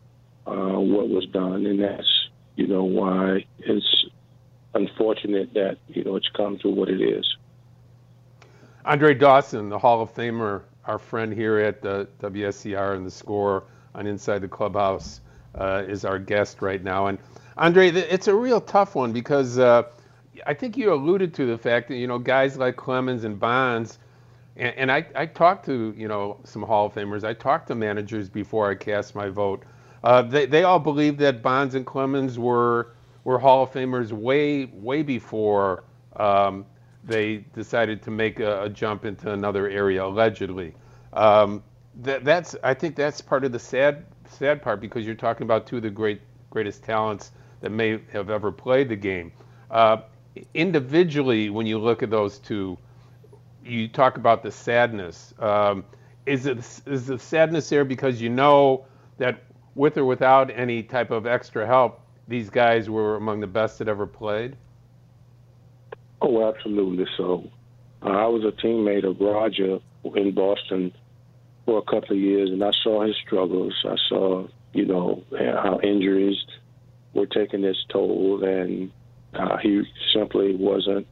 [0.46, 2.23] uh, what was done, and that's
[2.56, 4.06] you know why it's
[4.74, 7.38] unfortunate that you know it's come to what it is.
[8.86, 13.63] Andre Dawson, the Hall of Famer, our friend here at the WSCR and the Score
[13.96, 15.22] on Inside the Clubhouse,
[15.56, 17.08] uh, is our guest right now.
[17.08, 17.18] And
[17.58, 19.84] Andre, it's a real tough one because uh,
[20.46, 24.00] I think you alluded to the fact that you know guys like Clemens and Bonds.
[24.56, 27.24] And, and I, I talked to you know some Hall of Famers.
[27.24, 29.63] I talked to managers before I cast my vote.
[30.04, 34.66] Uh, they, they all believed that Bonds and Clemens were were Hall of Famers way,
[34.66, 35.84] way before
[36.18, 36.66] um,
[37.04, 40.74] they decided to make a, a, jump into another area, allegedly.
[41.13, 41.63] Um,
[42.02, 45.68] that, that's, I think that's part of the sad, sad part because you're talking about
[45.68, 49.32] two of the great, greatest talents that may have ever played the game.
[49.72, 49.98] Uh,
[50.54, 52.78] individually, when you look at those two,
[53.63, 55.34] you talk about the sadness.
[55.39, 55.86] Um,
[56.26, 58.86] is it is the sadness there because you know
[59.18, 59.44] that
[59.76, 63.88] with or without any type of extra help, these guys were among the best that
[63.88, 64.56] ever played?
[66.22, 67.50] Oh, absolutely so.
[68.02, 69.80] Uh, I was a teammate of Roger
[70.16, 70.94] in Boston
[71.66, 73.74] for a couple of years, and I saw his struggles.
[73.86, 76.38] I saw, you know, how injuries
[77.14, 78.92] were taking its toll, and
[79.34, 79.84] uh, he
[80.14, 81.08] simply wasn't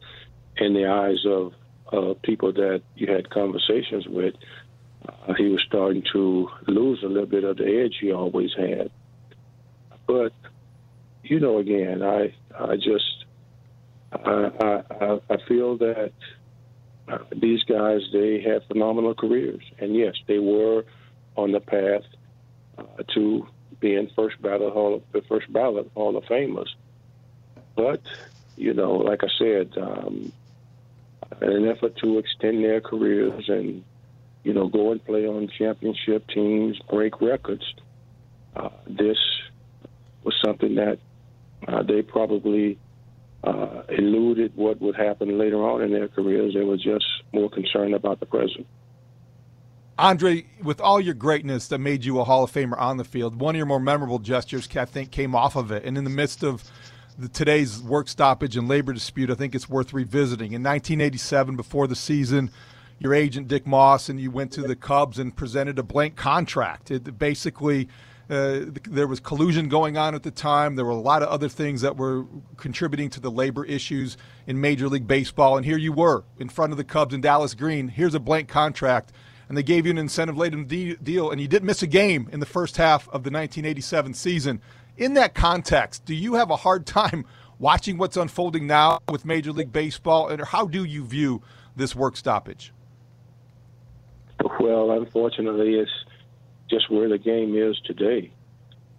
[0.57, 1.53] in the eyes of
[1.91, 4.35] uh, people that you had conversations with.
[5.27, 8.89] Uh, he was starting to lose a little bit of the edge he always had.
[10.07, 10.33] But
[11.23, 13.25] you know, again, I I just
[14.11, 16.11] I I, I feel that
[17.07, 20.85] uh, these guys they have phenomenal careers, and yes, they were
[21.35, 22.03] on the path
[22.77, 23.47] uh, to
[23.79, 26.69] being first ballot hall the first ballot Hall of Famers.
[27.75, 28.01] But
[28.55, 30.31] you know, like I said, um,
[31.41, 33.83] in an effort to extend their careers and
[34.43, 37.63] you know go and play on championship teams, break records,
[38.55, 39.17] uh, this
[40.23, 40.99] was something that
[41.67, 42.77] uh, they probably
[43.43, 46.53] uh, eluded what would happen later on in their careers.
[46.53, 48.67] They were just more concerned about the present.
[49.97, 53.39] Andre, with all your greatness that made you a Hall of Famer on the field,
[53.39, 55.83] one of your more memorable gestures, I think, came off of it.
[55.85, 56.63] And in the midst of
[57.19, 60.53] the, today's work stoppage and labor dispute, I think it's worth revisiting.
[60.53, 62.49] In 1987, before the season,
[63.01, 66.91] your agent Dick Moss and you went to the Cubs and presented a blank contract.
[66.91, 67.89] It basically
[68.29, 70.75] uh, there was collusion going on at the time.
[70.75, 72.25] There were a lot of other things that were
[72.57, 75.57] contributing to the labor issues in Major League Baseball.
[75.57, 77.87] And here you were in front of the Cubs and Dallas Green.
[77.87, 79.11] Here's a blank contract.
[79.49, 82.39] And they gave you an incentive laden deal, and you didn't miss a game in
[82.39, 84.61] the first half of the 1987 season.
[84.95, 87.25] In that context, do you have a hard time
[87.59, 90.29] watching what's unfolding now with Major League Baseball?
[90.29, 91.41] And how do you view
[91.75, 92.71] this work stoppage?
[94.59, 95.91] Well, unfortunately, it's
[96.69, 98.31] just where the game is today.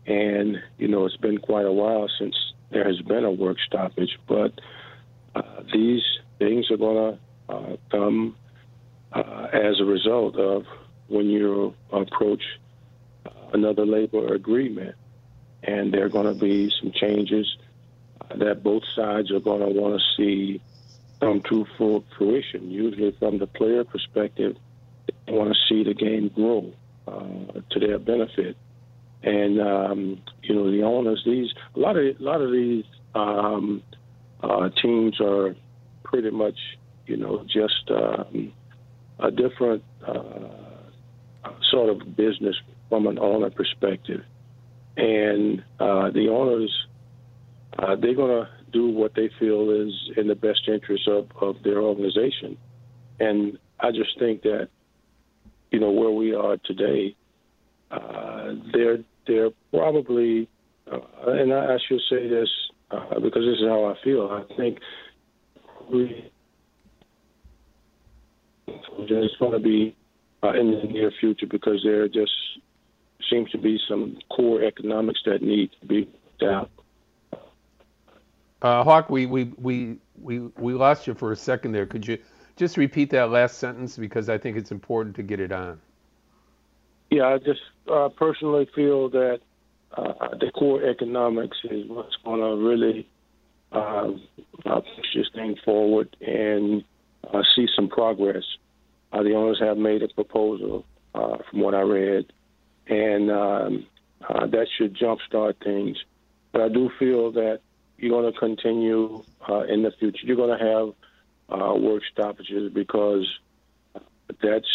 [0.07, 2.35] And, you know, it's been quite a while since
[2.71, 4.61] there has been a work stoppage, but
[5.35, 6.03] uh, these
[6.39, 7.19] things are going
[7.49, 8.37] to uh, come
[9.13, 10.67] uh, as a result of
[11.09, 12.43] when you approach
[13.53, 14.97] another labor agreement.
[15.63, 17.57] And there are going to be some changes
[18.21, 20.61] uh, that both sides are going to want to see
[21.21, 22.71] come to full fruition.
[22.71, 24.57] Usually, from the player perspective,
[25.27, 26.73] they want to see the game grow
[27.07, 28.57] uh, to their benefit.
[29.23, 32.85] And um, you know, the owners, these a lot of a lot of these
[33.15, 33.83] um,
[34.43, 35.55] uh, teams are
[36.05, 36.59] pretty much,
[37.07, 38.53] you know, just um,
[39.21, 40.49] a different uh,
[41.71, 42.57] sort of business
[42.89, 44.23] from an owner perspective.
[44.97, 46.71] And uh, the owners,
[47.79, 51.63] uh, they're going to do what they feel is in the best interest of, of
[51.63, 52.59] their organization.
[53.21, 54.69] And I just think that,
[55.73, 57.17] you know, where we are today,
[57.91, 60.49] uh, they're they're probably,
[60.91, 62.49] uh, and I, I should say this
[62.91, 64.29] uh, because this is how I feel.
[64.31, 64.79] I think
[65.91, 66.31] we
[68.67, 69.97] it's going to be
[70.43, 72.33] uh, in the near future because there just
[73.31, 76.09] seems to be some core economics that need to be
[76.43, 76.71] out.
[78.61, 81.87] Uh, Hawk, we, we, we, we, we lost you for a second there.
[81.87, 82.19] Could you
[82.57, 85.81] just repeat that last sentence because I think it's important to get it on.
[87.11, 89.41] Yeah, I just uh, personally feel that
[89.95, 93.09] uh, the core economics is what's going to really
[93.73, 94.11] uh,
[94.67, 96.85] uh, push this thing forward and
[97.33, 98.45] uh, see some progress.
[99.13, 100.85] Uh, the owners have made a proposal,
[101.15, 102.33] uh, from what I read,
[102.87, 103.87] and um,
[104.29, 105.99] that should jumpstart things.
[106.53, 107.61] But I do feel that
[107.99, 109.23] you're going to continue
[109.69, 110.27] in the future.
[110.27, 110.95] You're going to have
[111.53, 113.27] uh, work stoppages because
[114.43, 114.67] that's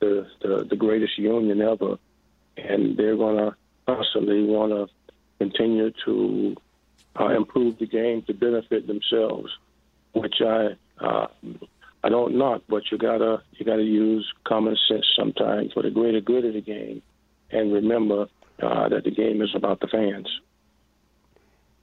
[0.00, 1.98] the, the, the greatest union ever,
[2.56, 3.54] and they're going to
[3.86, 4.88] constantly want to
[5.38, 6.56] continue to
[7.18, 9.50] uh, improve the game to benefit themselves,
[10.12, 11.26] which I uh,
[12.04, 16.20] I don't knock, but you gotta you gotta use common sense sometimes for the greater
[16.20, 17.02] good of the game,
[17.50, 18.26] and remember
[18.62, 20.28] uh, that the game is about the fans.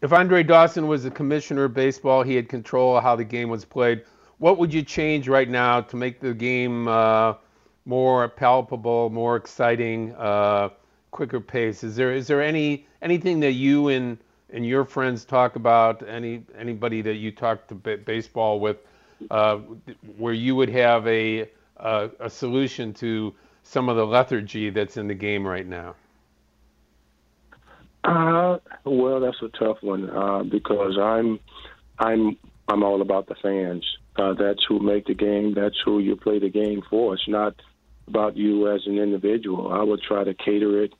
[0.01, 3.49] If Andre Dawson was the commissioner of baseball, he had control of how the game
[3.49, 4.03] was played.
[4.39, 7.35] What would you change right now to make the game uh,
[7.85, 10.69] more palpable, more exciting, uh,
[11.11, 11.83] quicker pace?
[11.83, 14.17] Is there is there any anything that you and
[14.51, 16.07] and your friends talk about?
[16.07, 18.77] Any anybody that you talk to b- baseball with,
[19.29, 19.57] uh,
[20.17, 25.07] where you would have a, a a solution to some of the lethargy that's in
[25.07, 25.95] the game right now?
[28.03, 31.39] Uh, well, that's a tough one uh, because I'm,
[31.99, 32.37] I'm,
[32.67, 33.85] I'm all about the fans.
[34.19, 35.53] Uh, that's who make the game.
[35.53, 37.13] That's who you play the game for.
[37.13, 37.55] It's not
[38.07, 39.71] about you as an individual.
[39.71, 40.93] I would try to cater it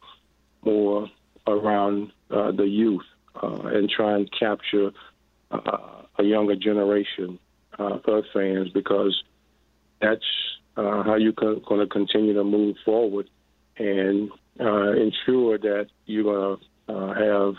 [0.64, 1.10] more
[1.46, 3.04] around uh, the youth
[3.36, 4.92] uh, and try and capture
[5.52, 7.40] uh, a younger generation
[7.78, 9.22] uh, of fans because
[10.02, 10.24] that's
[10.78, 13.30] uh, how you're going to continue to move forward
[13.78, 16.58] and ensure that you're going
[16.88, 17.56] to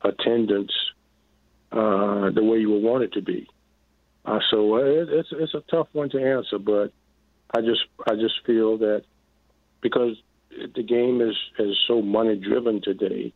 [0.00, 0.72] have attendance
[1.72, 3.48] the way you would want it to be.
[4.24, 6.92] Uh, so it, it's it's a tough one to answer, but
[7.54, 9.02] I just I just feel that
[9.80, 10.16] because
[10.50, 13.32] the game is is so money driven today,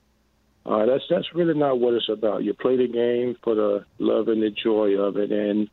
[0.65, 2.45] uh, that's that's really not what it's about.
[2.45, 5.69] You play the game for the love and the joy of it, and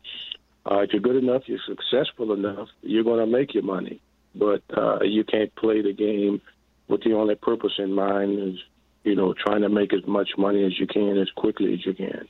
[0.68, 4.00] uh, if you're good enough, you're successful enough, you're going to make your money.
[4.34, 6.40] But uh, you can't play the game
[6.88, 8.58] with the only purpose in mind is
[9.04, 11.94] you know, trying to make as much money as you can as quickly as you
[11.94, 12.26] can.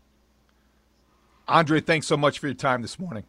[1.46, 3.24] Andre, thanks so much for your time this morning.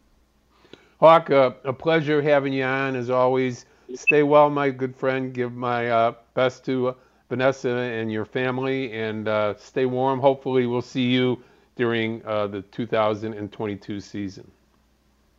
[1.00, 3.66] Hawk, uh, a pleasure having you on as always.
[3.94, 5.32] Stay well, my good friend.
[5.32, 6.94] Give my uh, best to uh,
[7.28, 10.18] Vanessa and your family, and uh, stay warm.
[10.20, 11.42] Hopefully, we'll see you
[11.76, 14.50] during uh, the 2022 season.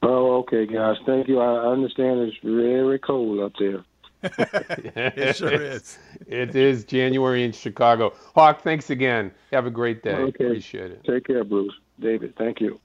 [0.03, 0.97] Oh, okay, guys.
[1.05, 1.39] Thank you.
[1.39, 3.83] I understand it's very cold up there.
[4.23, 5.97] it sure is.
[6.27, 8.13] It is January in Chicago.
[8.35, 9.31] Hawk, thanks again.
[9.51, 10.13] Have a great day.
[10.13, 10.45] Okay.
[10.45, 11.03] Appreciate it.
[11.03, 11.73] Take care, Bruce.
[11.99, 12.79] David, thank you.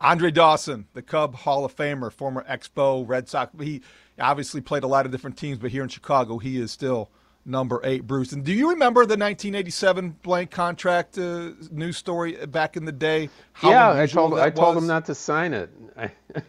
[0.00, 3.52] Andre Dawson, the Cub Hall of Famer, former Expo, Red Sox.
[3.60, 3.82] He
[4.18, 7.10] obviously played a lot of different teams, but here in Chicago, he is still
[7.44, 8.32] number eight, Bruce.
[8.32, 13.28] And do you remember the 1987 blank contract uh, news story back in the day?
[13.62, 15.70] yeah, I told I told him not to sign it.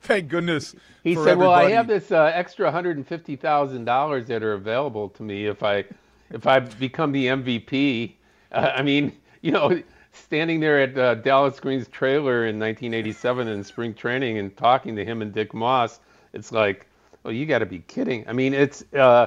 [0.00, 0.74] Thank goodness.
[1.02, 1.38] He said, everybody.
[1.38, 5.22] "Well, I have this uh, extra hundred and fifty thousand dollars that are available to
[5.22, 5.84] me if I
[6.30, 8.14] if I become the MVP."
[8.52, 9.12] Uh, I mean,
[9.44, 9.82] you know,
[10.12, 15.04] standing there at uh, Dallas Green's trailer in 1987 in spring training and talking to
[15.04, 16.00] him and Dick Moss,
[16.32, 16.86] it's like,
[17.26, 19.26] "Oh, you got to be kidding!" I mean, it's uh,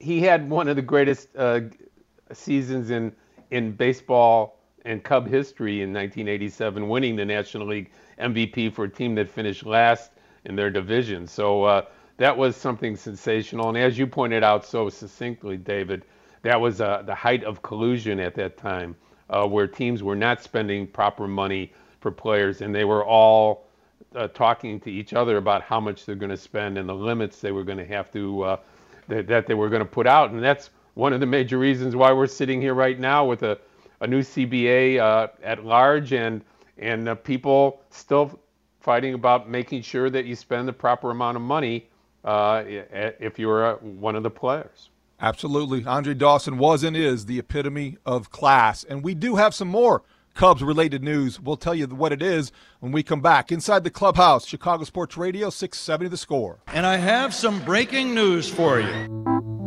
[0.00, 1.60] he had one of the greatest uh,
[2.32, 3.14] seasons in
[3.52, 9.14] in baseball and Cub history in 1987, winning the National League MVP for a team
[9.14, 10.10] that finished last
[10.44, 11.24] in their division.
[11.24, 11.82] So uh,
[12.16, 13.68] that was something sensational.
[13.68, 16.04] And as you pointed out so succinctly, David,
[16.42, 18.96] that was uh, the height of collusion at that time,
[19.30, 23.66] uh, where teams were not spending proper money for players, and they were all
[24.14, 27.40] uh, talking to each other about how much they're going to spend and the limits
[27.40, 28.56] they were going to have to uh,
[29.08, 31.94] that, that they were going to put out, and that's one of the major reasons
[31.94, 33.58] why we're sitting here right now with a,
[34.00, 36.42] a new CBA uh, at large and
[36.78, 38.38] and people still
[38.80, 41.88] fighting about making sure that you spend the proper amount of money
[42.24, 44.90] uh, if you're uh, one of the players.
[45.20, 45.84] Absolutely.
[45.84, 48.84] Andre Dawson was and is the epitome of class.
[48.84, 50.02] And we do have some more
[50.34, 51.40] Cubs related news.
[51.40, 53.50] We'll tell you what it is when we come back.
[53.50, 56.58] Inside the clubhouse, Chicago Sports Radio, 670 the score.
[56.68, 59.65] And I have some breaking news for you.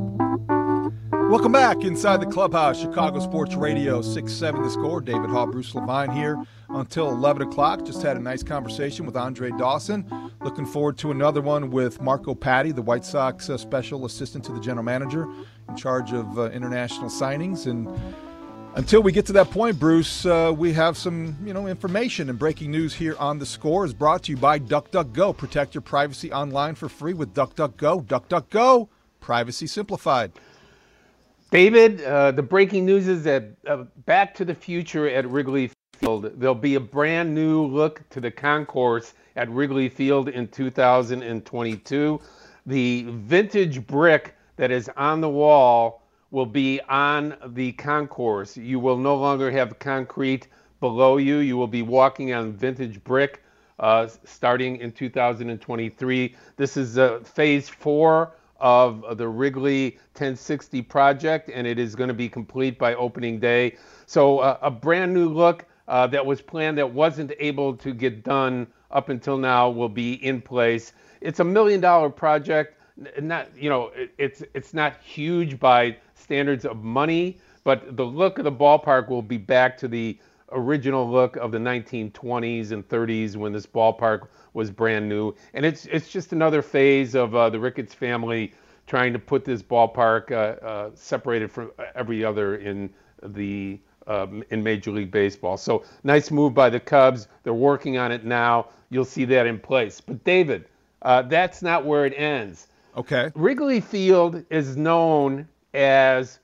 [1.30, 5.00] Welcome back inside the clubhouse, Chicago Sports Radio, 6-7 the score.
[5.00, 7.86] David Haugh, Bruce Levine here until 11 o'clock.
[7.86, 10.10] Just had a nice conversation with Andre Dawson.
[10.42, 14.52] Looking forward to another one with Marco Paddy, the White Sox uh, special assistant to
[14.52, 15.28] the general manager
[15.70, 17.68] in charge of uh, international signings.
[17.68, 17.88] And
[18.74, 22.40] until we get to that point, Bruce, uh, we have some you know information and
[22.40, 25.38] breaking news here on the score is brought to you by DuckDuckGo.
[25.38, 28.06] Protect your privacy online for free with DuckDuckGo.
[28.06, 30.32] DuckDuckGo, privacy simplified.
[31.52, 36.32] David, uh, the breaking news is that uh, Back to the Future at Wrigley Field,
[36.36, 42.22] there'll be a brand new look to the concourse at Wrigley Field in 2022.
[42.68, 48.56] The vintage brick that is on the wall will be on the concourse.
[48.56, 51.38] You will no longer have concrete below you.
[51.38, 53.42] You will be walking on vintage brick
[53.80, 56.36] uh, starting in 2023.
[56.58, 62.14] This is uh, phase four of the Wrigley 1060 project, and it is going to
[62.14, 63.78] be complete by opening day.
[64.06, 68.24] So, uh, a brand new look uh, that was planned that wasn't able to get
[68.24, 70.94] done up until now will be in place.
[71.22, 72.76] It's a million dollar project.
[73.22, 78.44] Not, you know, it's it's not huge by standards of money, but the look of
[78.44, 80.18] the ballpark will be back to the
[80.52, 85.34] original look of the 1920s and 30s when this ballpark was brand new.
[85.54, 88.54] And it's it's just another phase of uh, the Ricketts family
[88.88, 92.90] trying to put this ballpark uh, uh, separated from every other in
[93.22, 95.58] the um, in Major League Baseball.
[95.58, 97.28] So nice move by the Cubs.
[97.44, 98.70] They're working on it now.
[98.90, 100.02] You'll see that in place.
[100.02, 100.66] But David,
[101.04, 102.68] uh, that's not where it ends.
[102.98, 103.32] Okay.
[103.36, 106.40] Wrigley Field is known as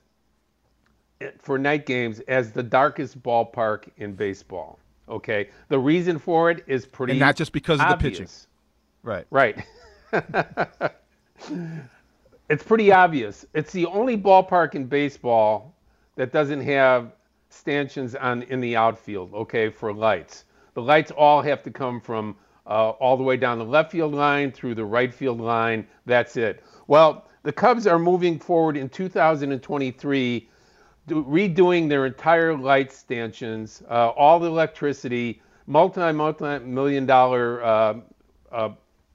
[1.38, 4.78] for night games as the darkest ballpark in baseball.
[5.08, 7.94] Okay, the reason for it is pretty and not just because obvious.
[7.94, 8.28] of the pitching.
[9.02, 9.26] Right.
[9.30, 9.64] Right.
[12.50, 13.46] it's pretty obvious.
[13.54, 15.74] It's the only ballpark in baseball
[16.16, 17.12] that doesn't have
[17.50, 19.32] stanchions on in the outfield.
[19.32, 20.44] Okay, for lights.
[20.74, 22.36] The lights all have to come from
[22.66, 25.86] uh, all the way down the left field line through the right field line.
[26.04, 26.64] That's it.
[26.88, 30.48] Well, the Cubs are moving forward in 2023,
[31.06, 37.94] do, redoing their entire light stanchions, uh, all the electricity, multi multi million dollar uh,
[38.52, 38.70] uh,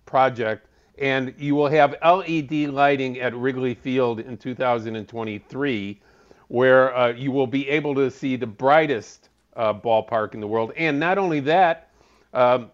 [0.06, 0.68] project,
[0.98, 6.00] and you will have LED lighting at Wrigley Field in 2023,
[6.48, 10.72] where uh, you will be able to see the brightest uh, ballpark in the world.
[10.78, 11.90] And not only that,
[12.34, 12.72] um,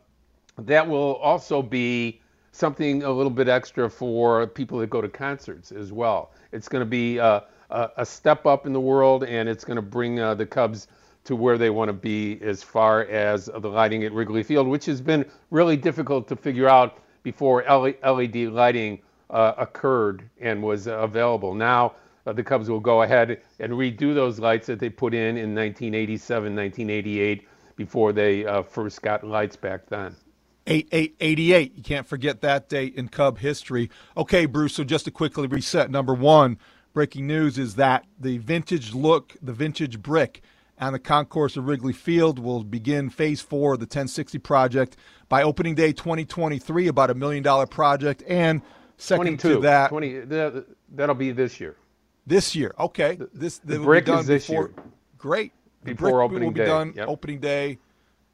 [0.59, 5.71] that will also be something a little bit extra for people that go to concerts
[5.71, 6.31] as well.
[6.51, 9.81] It's going to be uh, a, step up in the world, and it's going to
[9.81, 10.87] bring uh, the Cubs
[11.25, 14.85] to where they want to be as far as the lighting at Wrigley Field, which
[14.85, 18.99] has been really difficult to figure out before LED lighting
[19.29, 21.53] uh, occurred and was available.
[21.53, 21.95] Now
[22.25, 25.53] uh, the Cubs will go ahead and redo those lights that they put in in
[25.53, 30.15] 1987, 1988 before they uh, first got lights back then.
[30.67, 31.77] 8888.
[31.77, 33.89] You can't forget that date in Cub history.
[34.15, 36.57] Okay, Bruce, so just to quickly reset number one,
[36.97, 40.41] breaking news is that the vintage look, the vintage brick
[40.79, 44.97] on the concourse of Wrigley Field will begin phase four of the 1060 project
[45.29, 48.23] by opening day 2023, about a million dollar project.
[48.27, 48.63] And
[48.97, 50.21] second 22, to that, 20,
[50.95, 51.75] that'll be this year.
[52.25, 53.19] This year, okay.
[53.31, 54.85] This the, brick be done is this before, year.
[55.19, 55.53] Great.
[55.83, 56.65] The before opening will be day.
[56.65, 57.09] done yep.
[57.09, 57.77] opening day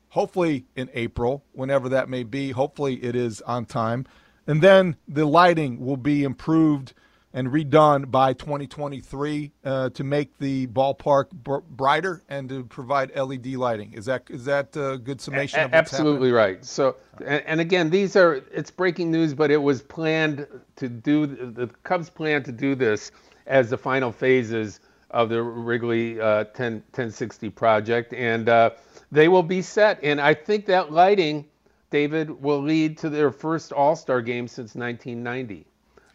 [0.07, 2.51] hopefully in April, whenever that may be.
[2.51, 4.05] Hopefully it is on time.
[4.47, 6.93] And then the lighting will be improved
[7.33, 13.47] and redone by 2023 uh, to make the ballpark br- brighter and to provide LED
[13.47, 13.91] lighting.
[13.93, 15.59] Is that is that a good summation?
[15.59, 16.33] A- absolutely happening?
[16.33, 16.65] right.
[16.65, 21.25] So, and, and, again, these are it's breaking news, but it was planned to do
[21.25, 23.11] the Cubs plan to do this
[23.47, 24.79] as the final phases
[25.09, 28.71] of the Wrigley uh, 10 1060 project, and uh,
[29.11, 29.99] they will be set.
[30.03, 31.45] And I think that lighting,
[31.89, 35.65] David, will lead to their first All Star game since 1990.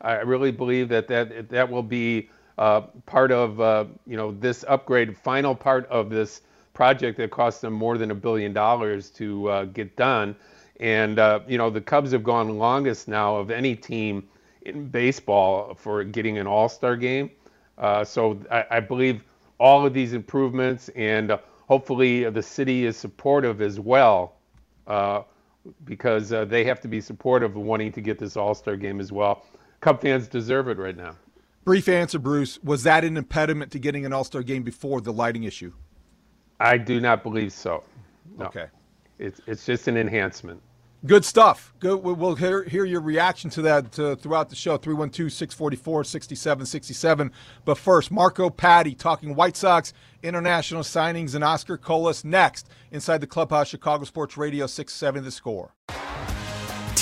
[0.01, 4.65] I really believe that that that will be uh, part of uh, you know this
[4.69, 6.43] upgrade, final part of this
[6.79, 10.37] project that cost them more than a billion dollars to uh, get done.
[10.79, 14.29] And, uh, you know, the Cubs have gone longest now of any team
[14.63, 17.33] in baseball for getting an all star game.
[17.79, 19.25] Uh, so I, I, believe
[19.59, 24.37] all of these improvements, and uh, hopefully the city is supportive as well,
[25.85, 29.01] because uh, they have to be supportive of wanting to get this all star game
[29.01, 29.47] as well.
[29.81, 31.17] Cub fans deserve it right now.
[31.65, 32.59] Brief answer, Bruce.
[32.63, 35.73] Was that an impediment to getting an all star game before the lighting issue?
[36.59, 37.85] I do not believe so.
[38.37, 38.47] No.
[38.47, 38.67] Okay.
[39.19, 40.63] It's, it's just an enhancement.
[41.07, 41.73] Good stuff.
[41.79, 42.03] Good.
[42.03, 44.77] We'll hear, hear your reaction to that uh, throughout the show.
[44.77, 47.31] 312 644 6767.
[47.65, 49.93] But first, Marco Paddy talking White Sox
[50.25, 55.75] international signings and Oscar Colas next inside the Clubhouse Chicago Sports Radio 670 The Score.